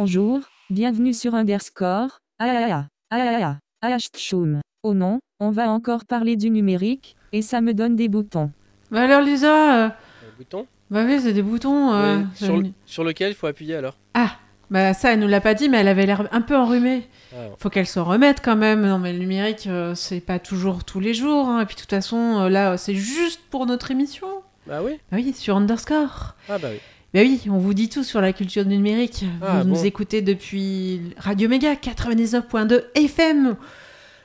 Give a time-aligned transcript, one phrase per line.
[0.00, 0.38] Bonjour,
[0.70, 2.20] bienvenue sur Underscore.
[2.38, 4.60] Ah ah ah ah ah ah.
[4.84, 8.52] Oh non, on va encore parler du numérique, et ça me donne des boutons.
[8.92, 10.66] Bah alors Lisa, euh, Un bouton?
[10.88, 11.90] Bah oui, c'est des boutons.
[11.94, 13.96] euh, sur, le- sur lequel il faut appuyer alors?
[14.14, 14.36] Ah,
[14.70, 17.08] bah ça, elle nous l'a pas dit, mais elle avait l'air un peu enrhumée.
[17.34, 18.86] Ah, Faut qu'elle s'en remette quand même.
[18.86, 21.48] Non, mais le numérique, euh, c'est pas toujours tous les jours.
[21.48, 21.62] hein.
[21.62, 24.28] Et puis de toute façon, euh, là, c'est juste pour notre émission.
[24.64, 26.36] Bah oui Bah oui, sur Underscore.
[26.48, 26.78] Ah bah oui.
[27.14, 29.24] Bah oui, on vous dit tout sur la culture du numérique.
[29.40, 33.56] Ah, vous nous écoutez depuis Radio Méga 99.2 FM,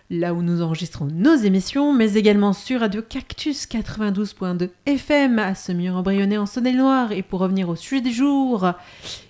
[0.09, 6.38] là où nous enregistrons nos émissions, mais également sur Radio Cactus 92.2 FM à Semur-en-Brionnais
[6.38, 7.14] en Saône-et-Loire.
[7.14, 8.70] Et pour revenir au sujet du jour,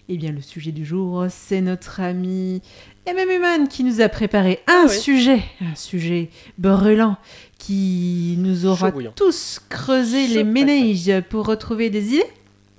[0.10, 2.60] eh bien le sujet du jour, c'est notre ami
[3.08, 4.98] MM Human qui nous a préparé un Ah oui.
[4.98, 7.18] sujet, un sujet brûlant
[7.60, 12.24] qui nous aura tous creusé les méninges pour retrouver des idées.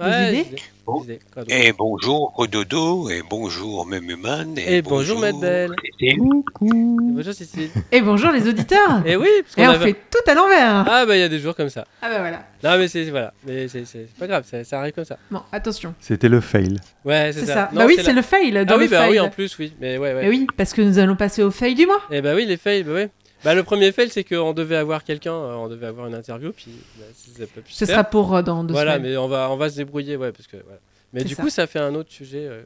[0.01, 0.57] Ouais, idées
[0.87, 1.03] Bon.
[1.05, 1.19] idées.
[1.49, 5.71] Et bonjour Dodo, et bonjour Memuman, Et bonjour, Maître Belle.
[6.01, 6.19] Cécile.
[6.61, 7.71] Bonjour Cécile.
[7.93, 10.85] Et bonjour les auditeurs Et oui, parce Et qu'on on avait- fait tout à l'envers
[10.91, 11.87] Ah bah il y a des jours comme ça.
[12.03, 12.45] Ah bah voilà.
[12.65, 13.85] Non mais c'est voilà, mais c'est
[14.19, 15.17] pas grave, ça, ça arrive comme ça.
[15.31, 15.95] Bon, attention.
[16.01, 16.77] C'était le fail.
[17.05, 17.71] Ouais, C'est ça.
[17.73, 19.11] bah oui, la- c'est le fail dans Ah oui, bah fail.
[19.13, 19.73] oui, en plus, oui.
[19.81, 20.29] Mais ouais, Eh ouais.
[20.29, 22.01] oui, parce que nous allons passer au fail du mois.
[22.11, 23.07] Et bah oui, les fails, bah oui.
[23.45, 26.53] Bah le premier fail, c'est qu'on devait avoir quelqu'un, euh, on devait avoir une interview,
[26.53, 27.95] puis bah, ça pas pu se Ce faire.
[27.97, 29.11] sera pour euh, dans deux Voilà, semaines.
[29.13, 30.79] mais on va, on va se débrouiller, ouais, parce que voilà.
[31.13, 31.43] Mais C'est du ça.
[31.43, 32.63] coup, ça fait un autre sujet euh,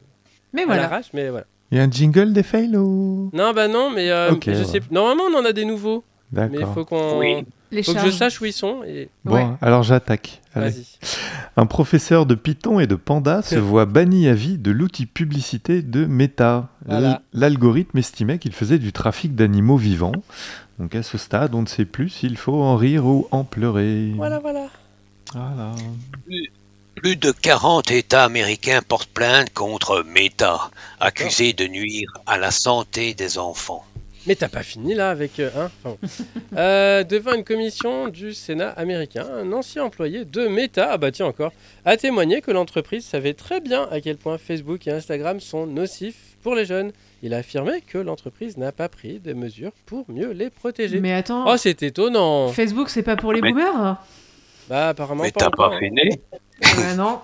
[0.53, 0.81] Mais à voilà.
[0.83, 1.45] l'arrache, mais voilà.
[1.71, 3.29] Il y a un jingle des fails ou?
[3.33, 4.63] Non, bah non, mais euh, Ok, je ouais.
[4.63, 4.79] sais.
[4.79, 4.91] plus.
[4.91, 6.73] Normalement, on en a des nouveaux, mais il D'accord.
[6.73, 7.45] faut qu'on, Oui.
[7.71, 8.15] Les faut que je charges.
[8.17, 8.81] sache où ils sont.
[8.87, 9.47] Et Bon, Ouais.
[9.61, 10.41] alors j'attaque.
[10.55, 10.71] Allez.
[10.71, 10.85] vas-y.
[11.55, 15.83] Un professeur de Python et de Panda se voit banni à vie de l'outil publicité
[15.83, 16.69] de Meta.
[16.87, 17.09] Voilà.
[17.11, 20.13] L- L'algorithme estimait qu'il faisait du trafic d'animaux vivants.
[20.79, 24.11] Donc à ce stade, on ne sait plus s'il faut en rire ou en pleurer.
[24.15, 24.67] Voilà, voilà.
[25.33, 25.75] Voilà.
[26.95, 33.13] Plus de 40 États américains portent plainte contre Meta, accusé de nuire à la santé
[33.13, 33.85] des enfants.
[34.27, 35.97] Mais t'as pas fini là avec euh, hein Enfin,
[36.57, 41.25] euh, devant une commission du Sénat américain, un ancien employé de Meta, ah bah tiens
[41.25, 41.51] encore,
[41.85, 46.35] a témoigné que l'entreprise savait très bien à quel point Facebook et Instagram sont nocifs
[46.43, 46.91] pour les jeunes.
[47.23, 50.99] Il a affirmé que l'entreprise n'a pas pris de mesures pour mieux les protéger.
[50.99, 52.49] Mais attends, Oh, c'est étonnant.
[52.49, 53.97] Facebook, c'est pas pour les Mais- boomers
[54.69, 55.41] Bah apparemment Mais pas.
[55.41, 55.79] t'as encore, pas hein.
[55.79, 56.01] fini
[56.77, 57.19] Ouais, non.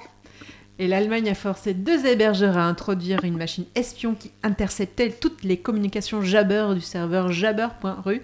[0.78, 5.58] Et l'Allemagne a forcé deux hébergeurs à introduire une machine espion qui interceptait toutes les
[5.58, 8.22] communications Jabber du serveur jabber.ru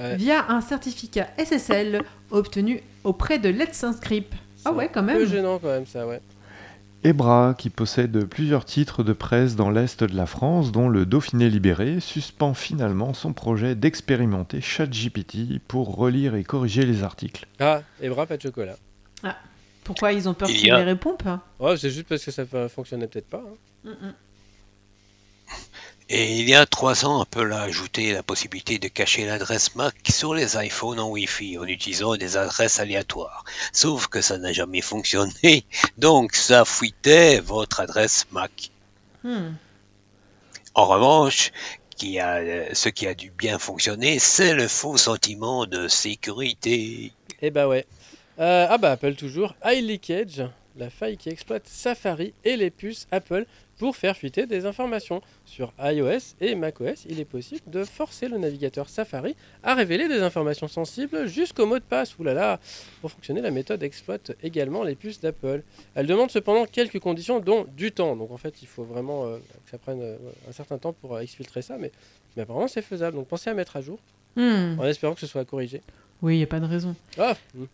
[0.00, 0.16] Ouais.
[0.16, 2.02] via un certificat SSL
[2.32, 4.32] obtenu auprès de Let's Encrypt.
[4.64, 5.28] Ah ouais, quand Un peu même.
[5.28, 6.20] gênant quand même ça, ouais.
[7.04, 11.48] Ebra, qui possède plusieurs titres de presse dans l'Est de la France, dont le Dauphiné
[11.48, 17.46] libéré, suspend finalement son projet d'expérimenter ChatGPT pour relire et corriger les articles.
[17.60, 18.74] Ah, et bras pas de chocolat.
[19.84, 21.18] Pourquoi ils ont peur Il y qu'il a- les réponde
[21.60, 23.42] Oh, c'est juste parce que ça fonctionnait peut-être pas.
[23.86, 24.14] hein.
[26.10, 29.94] Et il y a trois ans, Apple a ajouté la possibilité de cacher l'adresse MAC
[30.10, 33.44] sur les iPhones en Wi-Fi en utilisant des adresses aléatoires.
[33.72, 35.64] Sauf que ça n'a jamais fonctionné,
[35.98, 38.70] donc ça fuitait votre adresse MAC.
[39.22, 39.52] Hmm.
[40.74, 41.52] En revanche,
[41.96, 47.12] qui a, euh, ce qui a dû bien fonctionner, c'est le faux sentiment de sécurité.
[47.40, 47.86] Eh bah ouais.
[48.38, 49.54] Euh, ah bah Apple toujours.
[49.64, 50.42] iLeakage,
[50.76, 53.46] la faille qui exploite Safari et les puces Apple
[53.78, 55.20] pour faire fuiter des informations.
[55.44, 60.20] Sur iOS et macOS, il est possible de forcer le navigateur Safari à révéler des
[60.20, 62.18] informations sensibles jusqu'au mot de passe.
[62.18, 62.60] Ouh là là
[63.00, 65.62] Pour fonctionner, la méthode exploite également les puces d'Apple.
[65.94, 68.16] Elle demande cependant quelques conditions, dont du temps.
[68.16, 70.16] Donc en fait, il faut vraiment euh, que ça prenne euh,
[70.48, 71.92] un certain temps pour exfiltrer ça, mais,
[72.36, 73.16] mais apparemment c'est faisable.
[73.16, 73.98] Donc pensez à mettre à jour,
[74.36, 74.80] Hmm.
[74.80, 75.80] en espérant que ce soit corrigé.
[76.20, 76.96] Oui, il n'y a pas de raison.
[77.18, 77.66] Ah hmm.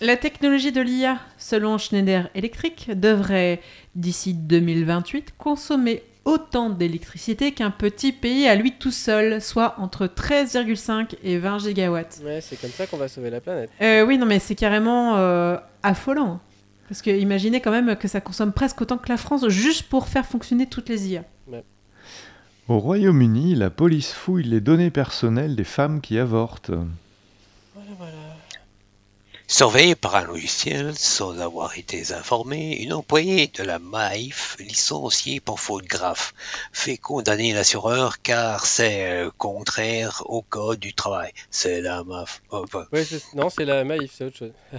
[0.00, 3.60] La technologie de l'IA, selon Schneider Electric, devrait,
[3.94, 11.16] d'ici 2028, consommer autant d'électricité qu'un petit pays à lui tout seul, soit entre 13,5
[11.22, 12.20] et 20 gigawatts.
[12.24, 13.70] Ouais, c'est comme ça qu'on va sauver la planète.
[13.80, 16.40] Euh, oui, non, mais c'est carrément euh, affolant.
[16.88, 20.08] Parce que imaginez quand même que ça consomme presque autant que la France juste pour
[20.08, 21.24] faire fonctionner toutes les IA.
[22.68, 26.70] Au Royaume-Uni, la police fouille les données personnelles des femmes qui avortent.
[29.52, 35.58] Surveillée par un logiciel sans avoir été informée, une employée de la MAIF, licenciée pour
[35.58, 36.30] faute grave,
[36.72, 41.32] fait condamner l'assureur car c'est euh, contraire au code du travail.
[41.50, 42.42] C'est la MAF.
[42.52, 42.64] oh,
[43.34, 44.52] non, c'est la Maïf, c'est autre chose.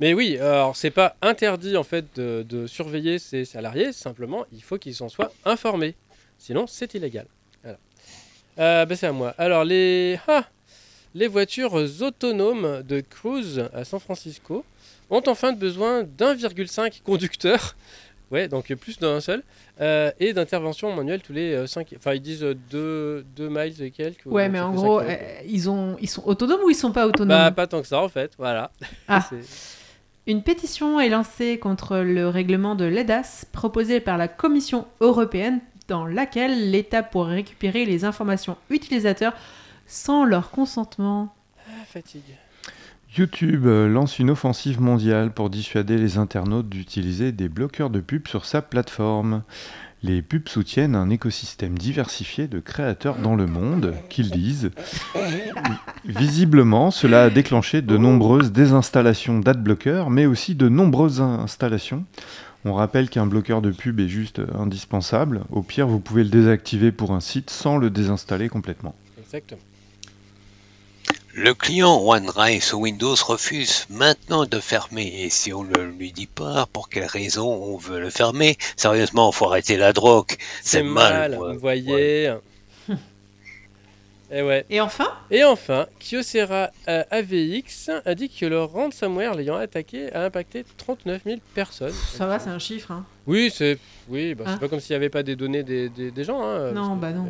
[0.00, 4.78] Mais oui, alors c'est pas interdit en fait de, surveiller ses salariés, simplement il faut
[4.78, 5.94] qu'ils en soient informés.
[6.38, 7.26] Sinon, c'est illégal.
[7.62, 7.78] Voilà.
[8.58, 9.32] Euh, bah, c'est à moi.
[9.38, 10.44] Alors, les, ah,
[11.14, 14.64] les voitures autonomes de cruise à San Francisco
[15.10, 17.76] ont enfin besoin d'1,5 conducteurs
[18.30, 19.42] Ouais, donc euh, plus d'un seul.
[19.80, 21.94] Euh, et d'intervention manuelle tous les 5.
[21.96, 24.26] Enfin, ils disent 2 miles et quelques.
[24.26, 25.16] Ouais, mais en gros, euh,
[25.46, 27.28] ils, ont, ils sont autonomes ou ils sont pas autonomes?
[27.28, 28.70] Bah, pas tant que ça en fait, voilà.
[29.06, 29.26] Ah.
[30.26, 36.04] Une pétition est lancée contre le règlement de l'EDAS proposé par la Commission européenne dans
[36.04, 39.32] laquelle l'État pourrait récupérer les informations utilisateurs
[39.88, 41.34] sans leur consentement.
[41.66, 42.22] Ah, fatigue.
[43.16, 48.28] YouTube euh, lance une offensive mondiale pour dissuader les internautes d'utiliser des bloqueurs de pubs
[48.28, 49.42] sur sa plateforme.
[50.02, 54.70] Les pubs soutiennent un écosystème diversifié de créateurs dans le monde, qu'ils disent.
[56.04, 62.04] Visiblement, cela a déclenché de nombreuses désinstallations d'adblockers, mais aussi de nombreuses installations.
[62.64, 65.42] On rappelle qu'un bloqueur de pub est juste indispensable.
[65.50, 68.94] Au pire, vous pouvez le désactiver pour un site sans le désinstaller complètement.
[69.18, 69.60] Exactement.
[71.40, 75.06] Le client OneDrive sur Windows refuse maintenant de fermer.
[75.22, 79.30] Et si on ne lui dit pas pour quelle raison on veut le fermer, sérieusement,
[79.30, 80.32] faut arrêter la drogue.
[80.62, 81.52] C'est mal, mal, ouais.
[81.54, 82.34] vous voyez.
[84.30, 84.66] Et ouais.
[84.68, 90.64] Et enfin, Et enfin, Kyocera euh, AVX indique que le ransomware l'ayant attaqué a impacté
[90.76, 91.94] 39 000 personnes.
[92.12, 92.90] ça va, c'est un chiffre.
[92.90, 93.06] hein.
[93.26, 95.88] Oui, c'est oui, bah, Hein c'est pas comme s'il n'y avait pas des données des,
[95.88, 96.42] des- des gens.
[96.42, 97.28] hein, Non, que- bah non.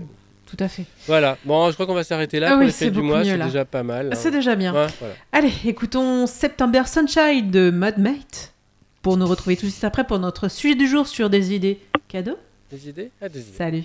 [0.49, 0.85] Tout à fait.
[1.06, 3.03] Voilà, bon, je crois qu'on va s'arrêter là Ah pour oui, les c'est fêtes du
[3.03, 4.09] mois, c'est déjà pas mal.
[4.12, 4.15] hein.
[4.17, 4.73] C'est déjà bien.
[4.73, 5.15] Ouais, voilà.
[5.33, 8.55] Allez, écoutons September Sunshine de Mudmate
[9.03, 11.81] pour nous retrouver tout de suite après pour notre sujet du jour sur des idées
[12.09, 12.39] cadeaux.
[12.71, 13.11] Des idées?
[13.21, 13.56] Ah, des idées.
[13.56, 13.85] Salut.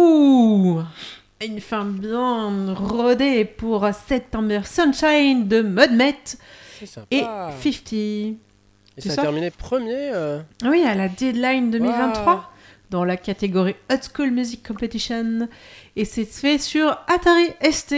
[0.00, 0.82] Ouh
[1.44, 5.62] Une fin bien rodée pour September Sunshine de
[6.86, 7.06] sympa.
[7.10, 7.92] et 50.
[7.92, 8.36] Et
[9.00, 10.10] ça a terminé premier.
[10.12, 12.42] euh, Oui, à la deadline 2023 Waouh.
[12.90, 15.48] dans la catégorie Hot School Music Competition
[15.96, 17.94] et c'est fait sur Atari ST.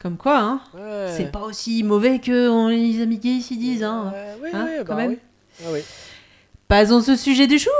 [0.00, 1.12] Comme quoi, hein ouais.
[1.16, 3.82] C'est pas aussi mauvais que on- les amigués ici disent.
[3.84, 4.12] Hein.
[4.14, 5.10] Euh, oui, Hein, oui, quand bah même.
[5.10, 5.18] oui.
[5.64, 5.80] Ah oui.
[6.74, 7.70] Passons au sujet du jour.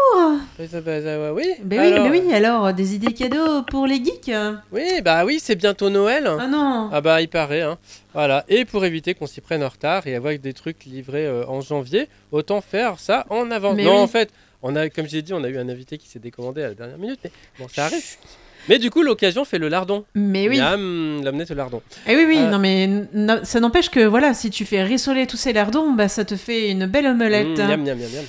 [0.56, 1.42] Bah, bah, ça- oui.
[1.64, 4.30] Ben oui, Alors, oui, alors des idées cadeaux pour les geeks.
[4.70, 6.30] Oui, bah oui, c'est bientôt Noël.
[6.38, 7.76] Ah non Ah bah il paraît, hein.
[8.12, 8.44] Voilà.
[8.48, 11.60] Et pour éviter qu'on s'y prenne en retard et avoir des trucs livrés euh, en
[11.60, 13.46] janvier, autant faire ça en.
[13.46, 13.88] Mais non, oui.
[13.88, 14.30] en fait,
[14.62, 16.74] on a, comme j'ai dit, on a eu un invité qui s'est décommandé à la
[16.74, 18.04] dernière minute, mais bon, ça arrive.
[18.68, 20.04] Mais du coup, l'occasion fait le lardon.
[20.14, 20.58] Mais oui.
[20.58, 21.82] L'amener au lardon.
[22.06, 22.48] Eh oui, oui, Euh.
[22.48, 22.88] non mais
[23.42, 26.70] ça n'empêche que voilà, si tu fais rissoler tous ces lardons, bah ça te fait
[26.70, 27.58] une belle omelette.
[27.58, 28.24] Mmh, miam, miam, miam, miam.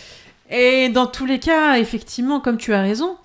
[0.50, 3.18] Et dans tous les cas, effectivement, comme tu as raison,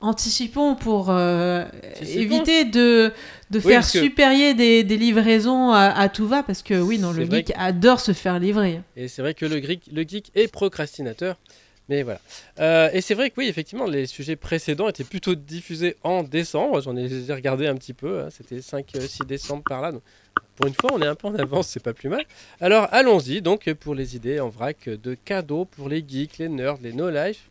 [0.00, 1.64] anticipons pour euh,
[2.02, 3.12] éviter de,
[3.50, 6.98] de Oui, faire que- supérier des, des livraisons à, à tout va, parce que oui,
[6.98, 8.80] non, le geek adore se faire livrer.
[8.96, 11.36] Et c'est vrai que le geek, le geek est procrastinateur.
[11.88, 12.20] Mais voilà.
[12.58, 16.82] Euh, et c'est vrai que oui, effectivement, les sujets précédents étaient plutôt diffusés en décembre.
[16.82, 18.22] J'en ai regardé un petit peu.
[18.22, 19.92] hein, C'était 5-6 décembre par là.
[19.92, 20.02] Donc
[20.56, 22.24] Pour une fois, on est un peu en avance, c'est pas plus mal.
[22.60, 26.78] Alors allons-y donc pour les idées en vrac de cadeaux pour les geeks, les nerds,
[26.82, 27.48] les no-life.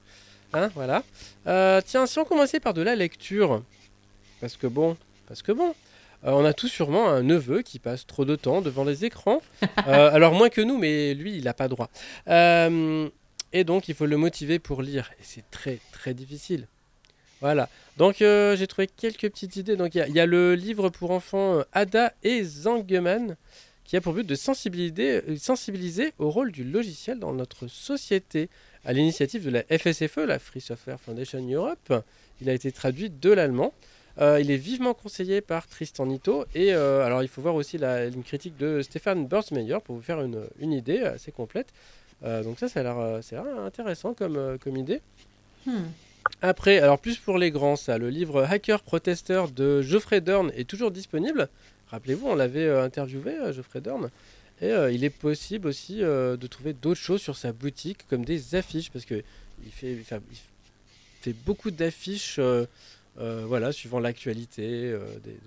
[0.53, 1.03] Hein, voilà.
[1.47, 3.61] Euh, tiens, si on commençait par de la lecture,
[4.39, 4.95] parce que bon,
[5.27, 5.75] parce que bon,
[6.23, 9.41] euh, on a tous sûrement un neveu qui passe trop de temps devant les écrans.
[9.87, 11.89] Euh, alors moins que nous, mais lui, il n'a pas droit.
[12.27, 15.11] Et donc, il faut le motiver pour lire.
[15.19, 16.67] Et c'est très, très difficile.
[17.39, 17.69] Voilà.
[17.97, 19.75] Donc, euh, j'ai trouvé quelques petites idées.
[19.77, 23.37] Donc, il y a- le livre pour enfants euh, Ada et Zangeman
[23.85, 28.49] qui a pour but de sensibiliser, euh, sensibiliser au rôle du logiciel dans notre société.
[28.83, 31.93] À l'initiative de la FSFE, la Free Software Foundation Europe,
[32.41, 33.73] il a été traduit de l'allemand.
[34.19, 36.45] Il est vivement conseillé par Tristan Nito.
[36.55, 40.21] Et alors, il faut voir aussi la, une critique de Stéphane Bursmeyer pour vous faire
[40.21, 41.67] une, une idée assez complète.
[42.23, 42.97] Donc ça, ça a l'air
[43.65, 45.01] intéressant comme, comme idée.
[45.65, 45.83] Hmm.
[46.41, 50.67] Après, alors plus pour les grands, ça, le livre Hacker Protester de Geoffrey Dorn est
[50.67, 51.49] toujours disponible.
[51.87, 54.09] Rappelez-vous, on l'avait euh, interviewé, euh, Geoffrey Dorn.
[54.61, 58.55] Et euh, il est possible aussi de trouver d'autres choses sur sa boutique, comme des
[58.55, 59.23] affiches, parce que
[59.65, 60.05] il fait, il
[61.25, 62.39] il beaucoup d'affiches,
[63.17, 65.37] voilà, suivant l'actualité, des,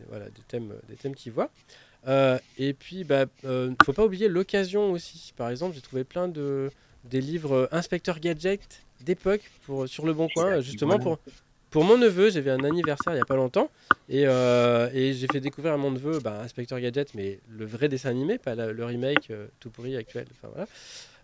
[0.48, 1.50] thèmes, des thèmes qu'il voit.
[2.58, 5.32] Et puis, bah, euh, faut pas oublier l'occasion aussi.
[5.36, 6.70] Par exemple, j'ai trouvé plein de
[7.04, 11.18] des livres euh, Inspecteur Gadget d'époque pour sur le Bon Coin, euh, justement pour
[11.70, 12.30] pour mon neveu.
[12.30, 13.70] J'avais un anniversaire il y a pas longtemps
[14.08, 17.88] et, euh, et j'ai fait découvrir à mon neveu bah, Inspecteur Gadget, mais le vrai
[17.88, 20.26] dessin animé, pas la- le remake euh, tout pourri actuel.
[20.32, 20.66] Enfin voilà.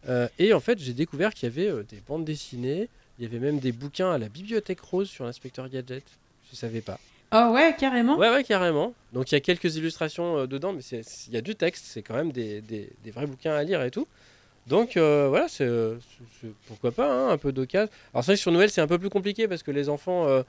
[0.08, 2.88] Euh, et en fait, j'ai découvert qu'il y avait euh, des bandes dessinées.
[3.18, 6.04] Il y avait même des bouquins à la bibliothèque rose sur l'inspecteur Gadget.
[6.50, 6.98] Je savais pas.
[7.32, 8.18] Oh ouais, carrément?
[8.18, 8.92] Ouais, ouais, carrément.
[9.12, 12.02] Donc il y a quelques illustrations euh, dedans, mais il y a du texte, c'est
[12.02, 14.06] quand même des, des- des vrais bouquins à lire et tout.
[14.66, 15.96] Donc euh, voilà, c'est euh,
[16.40, 17.90] c'est- pourquoi pas, hein, un peu d'occasion.
[18.12, 20.26] Alors c'est vrai que sur Noël c'est un peu plus compliqué parce que les enfants,
[20.26, 20.42] euh,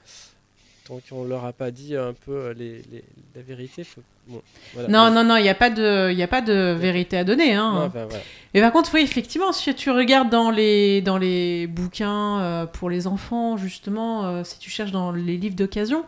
[0.86, 3.04] tant qu'on leur a pas dit un peu les, les-
[3.34, 4.00] la vérité, faut...
[4.28, 4.40] bon,
[4.72, 4.88] voilà.
[4.88, 7.54] Non, non, non, il n'y a pas de, il a pas de vérité à donner.
[7.54, 7.72] Hein.
[7.74, 8.22] non, enfin, voilà.
[8.54, 13.06] Mais par contre, oui, effectivement, si tu regardes dans les, dans les bouquins pour les
[13.06, 16.04] enfants, justement, si tu cherches dans les livres d'occasion,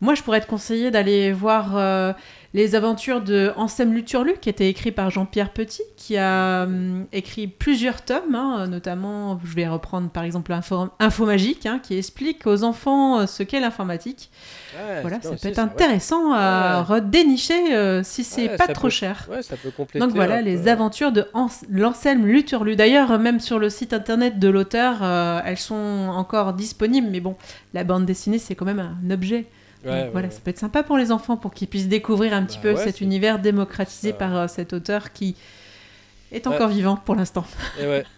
[0.00, 2.12] moi, je pourrais te conseiller d'aller voir euh,
[2.54, 7.46] les aventures de Ansem Luturlu, qui était écrit par Jean-Pierre Petit, qui a hum, écrit
[7.46, 12.46] plusieurs tomes, hein, notamment, je vais reprendre par exemple Info, Info Magique, hein, qui explique
[12.46, 14.30] aux enfants euh, ce qu'est l'informatique.
[14.74, 15.70] Ouais, voilà, ça aussi, peut être ça, ouais.
[15.70, 19.28] intéressant à redénicher euh, si c'est Ouais, pas trop peut- cher.
[19.30, 19.98] Ouais, ça peut compléter.
[20.04, 21.26] Donc voilà les aventures de
[21.68, 22.74] l'Anselme Luturlu.
[22.74, 27.08] D'ailleurs, euh, même sur le site internet de l'auteur, euh, elles sont encore disponibles.
[27.10, 27.36] Mais bon,
[27.74, 29.46] la bande dessinée, c'est quand même un objet.
[29.84, 30.34] Ouais, Donc ouais, voilà, ouais.
[30.34, 32.74] ça peut être sympa pour les enfants, pour qu'ils puissent découvrir un petit Bah peu
[32.74, 35.36] ouais, cet univers démocratisé par euh, cet auteur qui
[36.32, 36.54] est Ouais.
[36.54, 37.44] encore vivant pour l'instant.
[37.80, 38.04] Et ouais.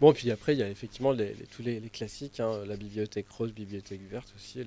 [0.00, 2.74] Bon, puis après, il y a effectivement les, les- tous les, les classiques, hein, la
[2.76, 4.64] bibliothèque rose, bibliothèque verte aussi,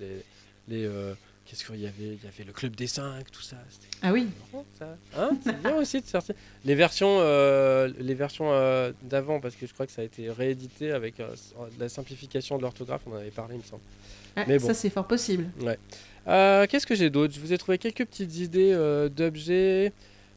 [0.70, 0.86] les...
[0.86, 1.14] euh,
[1.46, 1.94] Qu'est-ce qu'il y avait?
[2.00, 3.58] Il y avait le club des 5, tout ça.
[4.02, 4.28] Ah oui,
[4.80, 4.98] ça.
[5.16, 6.34] Hein c'est bien aussi de sortir.
[6.64, 10.32] Les versions, euh, les versions euh, d'avant, parce que je crois que ça a été
[10.32, 11.28] réédité avec euh,
[11.78, 13.82] la simplification de l'orthographe, on en avait parlé, il me semble.
[14.38, 14.66] Ouais, Mais bon.
[14.68, 15.46] ça c'est fort possible.
[16.28, 17.34] Euh, Qu'est-ce que j'ai d'autre?
[17.34, 19.92] Je vous ai trouvé quelques petites idées euh, d'objets.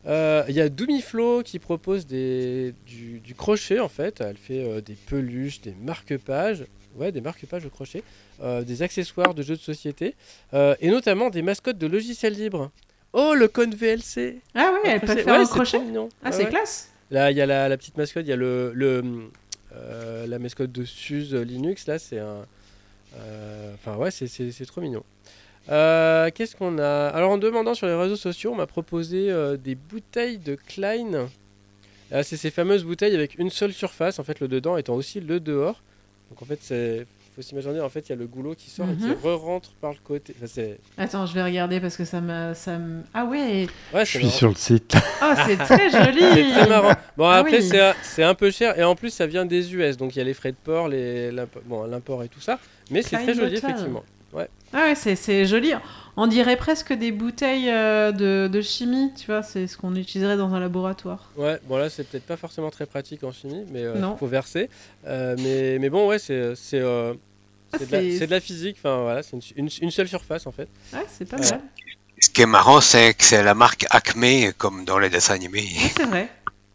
[0.07, 4.21] Euh, Il y a Doomiflo qui propose des, du, du crochet en fait.
[4.21, 6.64] Elle fait des peluches, des marque-pages.
[6.97, 8.02] Ouais, des marque-pages au crochet.
[8.42, 10.14] des accessoires de jeux de société.
[10.52, 12.71] et notamment des mascottes de logiciels libres.
[13.14, 15.78] Oh, le Con VLC Ah Un elle peut faire Ouais, au crochet.
[15.80, 16.09] mignon.
[16.23, 16.50] Ah, Ouais, c'est ouais.
[16.50, 16.90] classe.
[17.11, 19.02] Là, il y a la, la petite mascotte, il y a le, le,
[20.26, 21.87] la mascotte de SUSE Linux.
[21.87, 22.45] Là, c'est un.
[23.75, 25.02] Enfin, ouais, c'est trop mignon.
[25.70, 27.08] Euh, Qu'est-ce qu'on a?
[27.08, 31.28] Alors, en demandant sur les réseaux sociaux, on m'a proposé euh, des bouteilles de Klein.
[32.10, 35.20] Ah, c'est ces fameuses bouteilles avec une seule surface, en fait, le dedans étant aussi
[35.20, 35.82] le dehors.
[36.30, 37.06] Donc, en fait, c'est.
[37.37, 39.14] faut s'imaginer, en fait, il y a le goulot qui sort et Mhm.
[39.14, 40.34] qui re-rentre par le côté.
[40.38, 40.78] Enfin, c'est.
[40.96, 42.52] Attends, je vais regarder parce que ça me...
[42.54, 43.02] Ça me...
[43.14, 44.30] Ah ouais, Ouais, Je suis marrant.
[44.30, 44.94] sur le site.
[45.22, 46.20] oh, c'est très joli.
[46.34, 46.94] C'est très marrant.
[47.18, 47.68] Bon, Ah après, oui.
[47.68, 48.78] c'est un- c'est un peu cher.
[48.78, 49.96] Et en plus, ça vient des US.
[49.98, 51.30] Donc, il y a les frais de port, les,
[51.66, 52.58] bon, l'import et tout ça.
[52.90, 53.90] Mais c'est très joli, Bottle.
[54.32, 54.47] Effectivement.
[54.73, 55.73] Ah ouais, c'est, c'est joli.
[56.16, 60.37] On dirait presque des bouteilles euh, de, de chimie, tu vois, c'est ce qu'on utiliserait
[60.37, 61.30] dans un laboratoire.
[61.37, 64.16] Ouais, bon, là, c'est peut-être pas forcément très pratique en chimie, mais euh, Non.
[64.16, 64.68] faut verser.
[65.06, 67.14] Euh, mais, mais bon, ouais, c'est c'est euh,
[67.73, 68.76] Ah, c'est de, la- c'est- de la physique.
[68.80, 70.68] Enfin, voilà, c'est une, une- une seule surface, en fait.
[70.92, 71.50] Ouais, c'est pas Ouais.
[71.50, 71.61] mal.
[72.20, 75.61] Ce qui est marrant, c'est que c'est la marque Acme, comme dans les dessins animés.
[75.62, 76.28] Ouais, c'est vrai.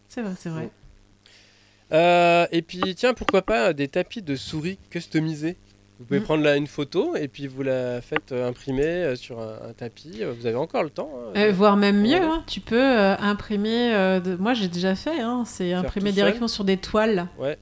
[0.08, 0.70] C'est vrai, c'est vrai.
[1.92, 5.58] Euh, et puis, tiens, pourquoi pas des tapis de souris customisés?
[6.00, 6.24] Vous pouvez Mm.
[6.24, 9.74] prendre là une photo et puis vous la faites euh, imprimer euh, sur un, un
[9.74, 10.18] tapis.
[10.22, 11.10] Euh, Vous avez encore le temps.
[11.16, 11.38] hein.
[11.38, 13.94] Euh, voire même mieux, hein, tu peux euh, imprimer.
[13.94, 15.20] euh, de- Moi, j'ai déjà fait.
[15.22, 17.28] hein, c'est imprimer directement sur des toiles.
[17.38, 17.58] Ouais.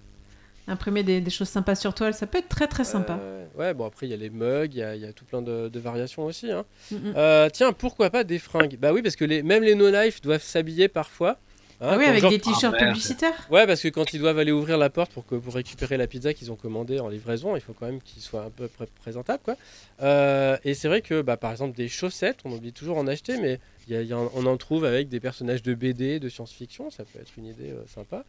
[0.68, 3.20] Imprimer des, des choses sympas sur toile, ça peut être très très sympa.
[3.58, 5.26] Ouais, bon après il y a les mugs, il y a, il y a tout
[5.26, 6.48] plein de, de variations aussi.
[6.92, 7.50] Mm, mm.
[7.52, 8.78] Tiens, pourquoi pas des fringues?
[8.80, 11.38] Bah oui, parce que les, même les no-life doivent s'habiller parfois.
[11.82, 13.48] Hein, Ah oui, avec genre- des t-shirts Ah, publicitaires.
[13.50, 16.08] Ouais, parce que quand ils doivent aller ouvrir la porte pour, que, pour récupérer la
[16.08, 18.88] pizza qu'ils ont commandée en livraison, il faut quand même qu'ils soient un peu pré-
[19.02, 19.42] présentables.
[19.44, 19.56] Quoi.
[20.04, 23.38] Euh, et c'est vrai que, bah, par exemple, des chaussettes, on oublie toujours en acheter,
[23.42, 26.30] mais il y a- y en- on en trouve avec des personnages de BD, de
[26.30, 28.24] science-fiction, ça peut être une idée euh, sympa.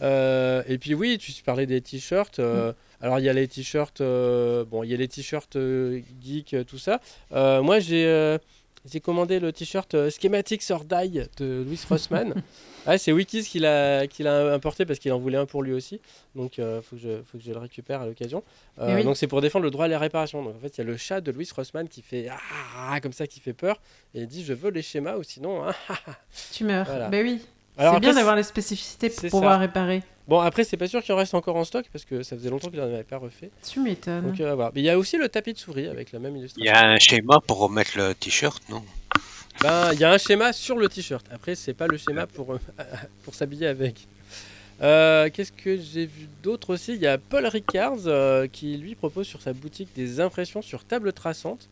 [0.00, 2.38] Euh, et puis oui, tu parlais des t-shirts.
[2.38, 6.00] euh, Alors il y a les t-shirts, euh, bon, il y a les t-shirts euh,
[6.22, 7.00] geek, tout ça.
[7.32, 8.38] Euh, moi j'ai euh,
[8.84, 12.34] j'ai commandé le t-shirt euh, Schematics or Die de Louis Rossmann.
[12.86, 15.72] ah, c'est Wikis qui l'a qui l'a importé parce qu'il en voulait un pour lui
[15.72, 16.00] aussi.
[16.34, 18.42] Donc il faut, que je, faut que je le récupère à l'occasion.
[18.80, 19.04] Euh, Eh oui.
[19.04, 20.42] Donc c'est pour défendre le droit à la réparation.
[20.42, 23.12] Donc en fait il y a le chat de Louis Rossmann qui fait ah comme
[23.12, 23.80] ça qui fait peur
[24.14, 25.74] et il dit je veux les schémas ou sinon ah,
[26.52, 26.86] Tu meurs.
[26.86, 27.08] Voilà.
[27.08, 27.40] Ben oui.
[27.78, 29.58] C'est bien d'avoir les spécificités pour pouvoir ça.
[29.58, 30.02] réparer.
[30.28, 32.50] Bon après c'est pas sûr qu'il en reste encore en stock parce que ça faisait
[32.50, 33.50] longtemps qu'il n'en avait pas refait.
[33.66, 34.26] Tu m'étonnes.
[34.30, 34.70] Donc euh, à voir.
[34.74, 36.64] Mais il y a aussi le tapis de souris avec la même Il illustration.
[36.64, 38.82] y a un schéma pour remettre le t-shirt, non?
[39.62, 41.26] Ben, il y a un schéma sur le t-shirt.
[41.32, 42.58] Après, c'est pas le schéma pour, euh,
[43.24, 44.06] pour s'habiller avec.
[44.82, 46.94] Euh, Qu'est-ce que j'ai vu d'autre aussi?
[46.94, 50.84] Il y a Paul Ricards euh, qui lui propose sur sa boutique des impressions sur
[50.84, 51.68] table traçante.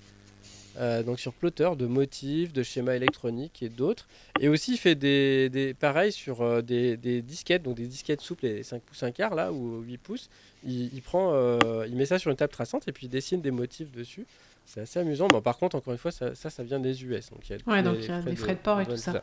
[0.79, 4.07] Euh, donc sur plotter de motifs, de schémas électroniques et d'autres.
[4.41, 8.21] Et aussi il fait des, des pareil sur euh, des, des disquettes, donc des disquettes
[8.21, 10.29] souples, les 5 pouces 1 quart là, ou 8 pouces.
[10.65, 13.41] Il, il prend, euh, il met ça sur une table traçante et puis il dessine
[13.41, 14.27] des motifs dessus.
[14.65, 15.29] C'est assez amusant.
[15.29, 17.31] Bon, par contre, encore une fois, ça, ça, ça vient des US.
[17.31, 18.85] Donc il y a, Ouais, les- donc il y a des frais de port et
[18.87, 19.23] tout ça.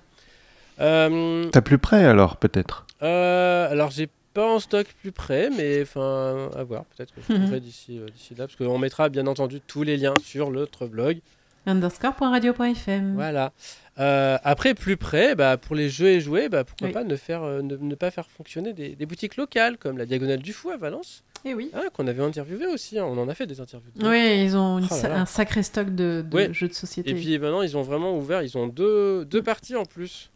[0.80, 2.86] Euh, T'as plus près alors, peut-être?
[3.02, 6.86] Euh, alors, j'ai pas en stock plus près, mais enfin, à voir.
[6.86, 10.14] Peut-être que je d'ici euh, d'ici là, parce qu'on mettra bien entendu tous les liens
[10.24, 11.20] sur notre blog.
[11.66, 13.14] Underscore.radio.fm.
[13.16, 13.52] Voilà.
[14.00, 16.94] Euh, après, plus près, bah, pour les jeux et jouets, bah, pourquoi Oui.
[16.94, 20.06] pas ne, faire, euh, ne, ne pas faire fonctionner des, des boutiques locales, comme la
[20.06, 21.70] Diagonale du Fou à Valence, Eh oui.
[21.74, 22.98] hein, qu'on avait interviewé aussi.
[22.98, 23.92] hein, on en a fait des interviews.
[24.02, 25.20] Oui, ils ont Oh là sa- là.
[25.22, 26.54] un sacré stock de, de Ouais.
[26.54, 27.12] jeux de société.
[27.12, 30.32] Et puis maintenant, ils ont vraiment ouvert, ils ont deux, deux parties en plus.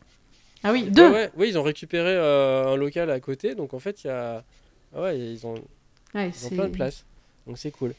[0.63, 1.07] ah oui, deux.
[1.07, 4.07] Ouais, ouais, oui, ils ont récupéré euh, un local à côté, donc en fait, il
[4.07, 4.43] y a.
[4.95, 5.55] ah Ouais, ils ont,
[6.13, 7.05] Ils ont plein de place.
[7.47, 7.93] Donc c'est cool.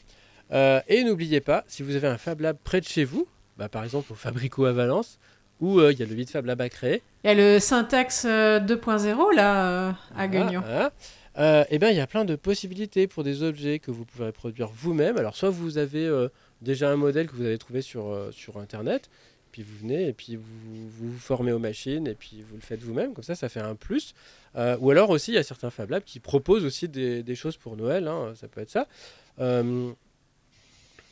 [0.51, 3.69] Euh, et n'oubliez pas, si vous avez un Fab Lab près de chez vous, bah,
[3.69, 5.19] par exemple au Fabrico à Valence,
[5.59, 7.59] où euh, il y a le vide Fab Lab à créer, Il y a le
[7.59, 10.63] Syntax euh, 2.0 là euh, à Guignon.
[11.37, 14.25] euh, et ben il y a plein de possibilités pour des objets que vous pouvez
[14.27, 15.17] reproduire vous-même.
[15.17, 16.09] Alors soit vous avez
[16.61, 19.09] déjà un modèle que vous avez trouvé sur, sur internet,
[19.51, 20.43] puis vous venez et puis vous,
[20.89, 23.59] vous vous formez aux machines et puis vous le faites vous-même, comme ça ça fait
[23.61, 24.13] un plus.
[24.55, 27.35] Euh, ou alors aussi il y a certains Fab Labs qui proposent aussi des, des
[27.35, 28.87] choses pour Noël, hein, ça peut être ça.
[29.39, 29.91] Euh,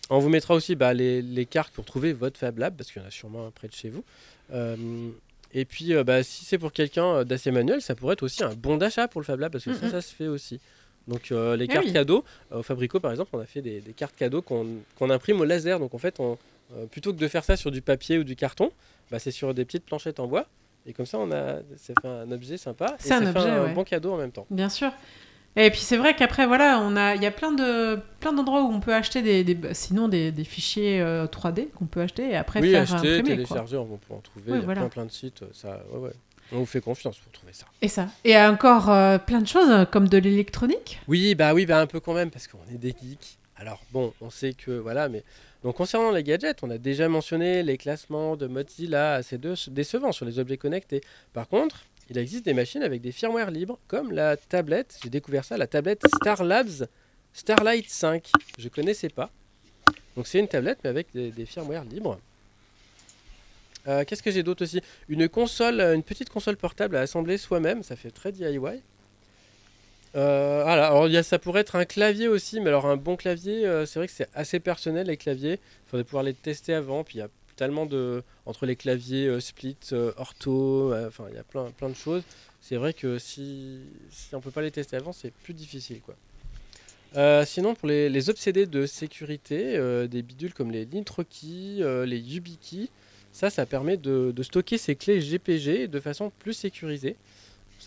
[0.09, 3.01] on vous mettra aussi bah, les, les cartes pour trouver votre Fab Lab, parce qu'il
[3.01, 4.03] y en a sûrement un près de chez vous.
[4.53, 5.09] Euh,
[5.53, 8.43] et puis, euh, bah, si c'est pour quelqu'un euh, d'assez manuel, ça pourrait être aussi
[8.43, 10.59] un bon d'achat pour le Fab Lab, parce que ça, ça se fait aussi.
[11.07, 11.93] Donc, euh, les Ah cartes oui.
[11.93, 15.39] cadeaux, euh, au Fabrico par exemple, on a fait des, des cartes cadeaux qu'on imprime
[15.39, 15.79] au laser.
[15.79, 16.37] Donc, en fait, on,
[16.75, 18.71] euh, plutôt que de faire ça sur du papier ou du carton,
[19.09, 20.47] bah, c'est sur des petites planchettes en bois.
[20.85, 22.95] Et comme ça, on a, fait un objet sympa.
[22.99, 23.73] C'est un fait objet, un ouais.
[23.73, 24.45] bon cadeau en même temps.
[24.49, 24.91] Bien sûr.
[25.57, 28.63] Et puis c'est vrai qu'après voilà, on a, il y a plein de plein d'endroits
[28.63, 32.29] où on peut acheter des, des- sinon des, des fichiers euh, 3D qu'on peut acheter
[32.29, 33.21] et après oui, faire acheter, imprimer.
[33.23, 33.35] quoi.
[33.35, 34.51] télécharger, on peut en trouver.
[34.51, 34.81] Oui, il y a voilà.
[34.81, 35.43] plein, plein de sites.
[35.53, 36.11] Ça, ouais, ouais.
[36.53, 37.65] On vous fait confiance pour trouver ça.
[37.81, 38.07] Et ça.
[38.23, 40.99] Et encore euh, plein de choses euh, comme de l'électronique.
[41.07, 43.37] Oui, bah oui, bah un peu quand même, parce qu'on est des geeks.
[43.57, 45.23] Alors bon, on sait que voilà, mais
[45.63, 49.39] donc concernant les gadgets, on a déjà mentionné les classements de Mozilla assez
[49.69, 51.01] décevants sur les objets connectés.
[51.33, 54.99] Par contre, il existe des machines avec des firmware libres, comme la tablette.
[55.03, 56.87] J'ai découvert ça, la tablette Star Labs
[57.33, 58.31] Starlight 5.
[58.57, 59.29] Je connaissais pas.
[60.15, 62.19] Donc c'est une tablette mais avec des, des firmware libres.
[63.87, 64.81] Euh, Qu'est-ce que j'ai d'autre aussi?
[65.07, 68.59] Une console, une petite console portable à assembler soi-même, ça fait très DIY.
[70.15, 73.99] Euh, alors ça pourrait être un clavier aussi, mais alors un bon clavier, euh, c'est
[73.99, 75.53] vrai que c'est assez personnel les claviers.
[75.53, 79.27] Il faudrait pouvoir les tester avant, puis il y a tellement de entre les claviers
[79.27, 82.23] euh, split, euh, ortho, euh, enfin il y a plein, de choses.
[82.61, 86.15] C'est vrai que si, si on peut pas les tester avant, c'est plus difficile quoi.
[87.45, 92.89] Sinon, pour les, obsédés de sécurité, des bidules comme les NitroKey, les YubiKey,
[93.31, 97.15] ça, ça permet de, de stocker ces clés GPG de façon plus sécurisée.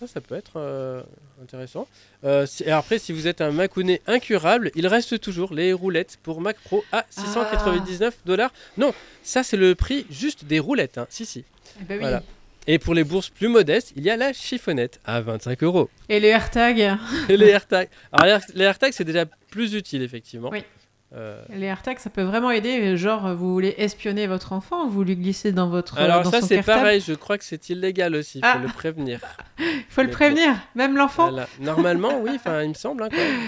[0.00, 1.02] Ça, ça peut être euh,
[1.42, 1.86] intéressant.
[2.24, 6.18] Euh, si- et après, si vous êtes un Macounet incurable, il reste toujours les roulettes
[6.22, 8.50] pour Mac Pro à 699 dollars.
[8.78, 10.96] Non, ça c'est le prix juste des roulettes.
[10.98, 11.06] hein.
[11.10, 11.44] Si, si.
[11.80, 12.00] Eh ben oui.
[12.00, 12.22] Voilà.
[12.66, 15.90] Et pour les bourses plus modestes, il y a la chiffonnette à 25 euros.
[16.08, 16.96] Et les AirTags.
[17.28, 17.88] Et les AirTags.
[18.12, 20.50] Alors les AirTags, c'est déjà plus utile, effectivement.
[20.50, 20.62] Oui.
[21.12, 22.96] Euh, Les AirTags, ça peut vraiment aider.
[22.96, 25.98] Genre, vous voulez espionner votre enfant, vous lui glissez dans votre.
[25.98, 28.60] Alors dans ça, c'est pareil, je crois que c'est illégal aussi, il faut Ah.
[28.62, 29.20] le prévenir.
[29.58, 30.12] Il faut le bon.
[30.14, 31.30] prévenir, même l'enfant.
[31.30, 31.48] Voilà.
[31.60, 33.02] Normalement, oui, enfin, il me semble.
[33.02, 33.40] hein, quand même.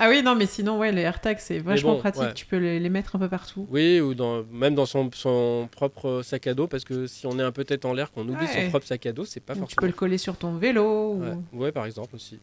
[0.00, 2.22] Ah oui, non, mais sinon, ouais, les AirTags, c'est vachement bon, pratique.
[2.22, 2.34] ouais.
[2.34, 3.66] Tu peux les, les mettre un peu partout.
[3.70, 7.36] Oui, ou dans, même dans son, son propre sac à dos, parce que si on
[7.38, 8.64] est un peu tête en l'air, qu'on oublie Ouais.
[8.64, 9.80] son propre sac à dos, c'est pas Donc, tu forcément.
[9.80, 11.14] peux le coller sur ton vélo.
[11.14, 12.38] ou- Ouais, ouais, par exemple aussi.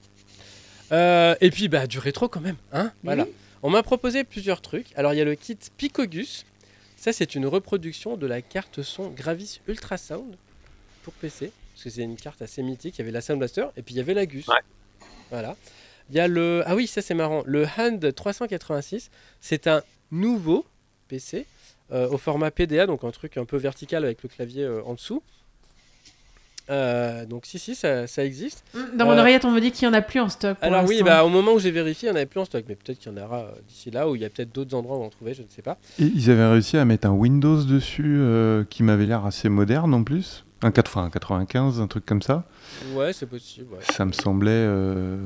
[0.92, 3.24] Euh, et puis bah du rétro quand même, hein Mais Voilà.
[3.24, 3.30] oui.
[3.66, 4.96] On m'a proposé plusieurs trucs.
[4.96, 6.46] Alors il y a le kit Picogus.
[6.98, 10.36] Ça c'est une reproduction de la carte son Gravis Ultrasound
[11.02, 13.00] pour PC, parce que c'est une carte assez mythique.
[13.00, 14.48] Il y avait la Sound Blaster et puis il y avait la Gus.
[14.50, 14.62] Ouais.
[15.32, 15.58] Voilà.
[16.12, 17.42] Il y a le ah oui ça c'est marrant.
[17.48, 19.10] Le Hand 386.
[19.42, 20.64] C'est un nouveau
[21.08, 21.48] PC
[21.92, 24.94] euh, au format PDA, donc un truc un peu vertical avec le clavier euh, en
[24.94, 25.24] dessous.
[26.70, 28.64] Euh, donc si si ça, ça existe.
[28.96, 30.58] Dans mon Euh, oreillette, on me dit qu'il y en a plus en stock.
[30.58, 32.46] pour Alors oui, bah, au moment où j'ai vérifié, il n'y en avait plus en
[32.46, 34.54] stock, mais peut-être qu'il y en aura euh, d'ici là, ou il y a peut-être
[34.54, 35.78] d'autres endroits où en trouver, je ne sais pas.
[36.00, 39.94] Et ils avaient réussi à mettre un Windows dessus euh, qui m'avait l'air assez moderne
[39.94, 40.45] en plus.
[40.66, 42.44] Un 4, enfin, un 95, un truc comme ça.
[42.94, 43.72] Ouais, c'est possible.
[43.74, 43.80] ouais.
[43.92, 45.18] Ça me semblait euh,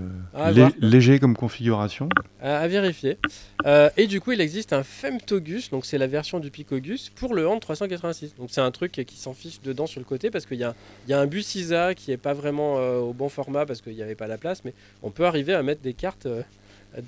[0.51, 0.71] lé- voir.
[0.81, 2.09] léger comme configuration.
[2.41, 3.17] À, à vérifier.
[3.65, 7.33] Euh, et du coup, il existe un Femtogus, donc c'est la version du Picogus, pour
[7.33, 8.35] le Hand 386.
[8.35, 10.75] Donc c'est un truc qui s'en fiche dedans sur le côté, parce qu'il y a,
[11.07, 13.79] il y a un bus ISA qui n'est pas vraiment euh, au bon format, parce
[13.81, 14.73] qu'il n'y avait pas la place, mais
[15.03, 16.41] on peut arriver à mettre des cartes euh,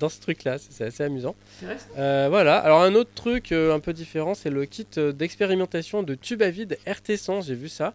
[0.00, 1.34] dans ce truc-là, c'est c'est assez amusant.
[1.98, 6.14] Euh, voilà, alors un autre truc euh, un peu différent, c'est le kit d'expérimentation de
[6.14, 7.92] tubes à vide RT100, j'ai vu ça.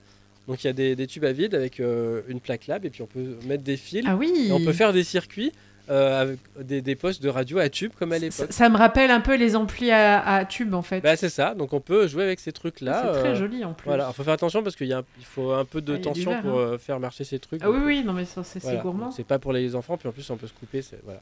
[0.48, 2.90] Donc il y a des, des tubes à vide avec euh, une plaque lab et
[2.90, 4.06] puis on peut mettre des fils.
[4.08, 4.32] Ah oui.
[4.48, 5.52] Et on peut faire des circuits
[5.90, 8.48] euh, avec des, des postes de radio à tubes comme à l'époque.
[8.52, 11.00] ça me rappelle un peu les amplis à, à tube en fait.
[11.02, 13.12] Bah c'est ça, donc on peut jouer avec ces trucs-là.
[13.14, 13.88] c'est très euh, joli en plus.
[13.88, 15.96] Voilà, il faut faire attention parce qu'il y a un- il faut un peu de
[15.96, 16.78] Ah, tension verre, pour hein.
[16.78, 17.62] faire marcher ces trucs.
[17.64, 18.80] Ah oui, donc, oui, non mais ça, c'est voilà.
[18.82, 19.12] gourmand.
[19.12, 20.82] C'est pas pour les enfants, puis en plus on peut se couper.
[21.06, 21.22] Voilà.